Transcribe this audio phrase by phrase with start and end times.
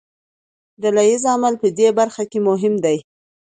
[0.81, 2.97] ډله ییز عمل په دې برخه کې مهم دی.